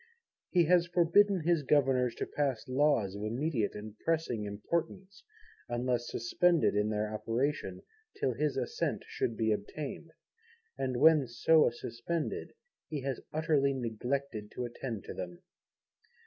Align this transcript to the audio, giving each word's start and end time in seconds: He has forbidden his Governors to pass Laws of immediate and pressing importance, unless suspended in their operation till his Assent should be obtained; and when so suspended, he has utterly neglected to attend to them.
He 0.49 0.65
has 0.65 0.87
forbidden 0.87 1.41
his 1.41 1.61
Governors 1.61 2.15
to 2.15 2.25
pass 2.25 2.67
Laws 2.67 3.13
of 3.13 3.21
immediate 3.21 3.75
and 3.75 3.95
pressing 3.99 4.45
importance, 4.45 5.23
unless 5.69 6.07
suspended 6.07 6.73
in 6.73 6.89
their 6.89 7.13
operation 7.13 7.83
till 8.19 8.33
his 8.33 8.57
Assent 8.57 9.03
should 9.07 9.37
be 9.37 9.51
obtained; 9.51 10.09
and 10.75 10.97
when 10.97 11.27
so 11.27 11.69
suspended, 11.69 12.55
he 12.89 13.01
has 13.03 13.21
utterly 13.31 13.75
neglected 13.75 14.49
to 14.53 14.65
attend 14.65 15.03
to 15.03 15.13
them. 15.13 15.43